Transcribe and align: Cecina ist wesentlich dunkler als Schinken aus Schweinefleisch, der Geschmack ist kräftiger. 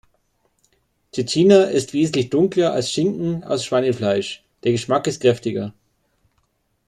Cecina 1.13 1.65
ist 1.65 1.93
wesentlich 1.93 2.31
dunkler 2.31 2.73
als 2.73 2.91
Schinken 2.91 3.43
aus 3.43 3.63
Schweinefleisch, 3.63 4.43
der 4.63 4.71
Geschmack 4.71 5.05
ist 5.05 5.21
kräftiger. 5.21 5.75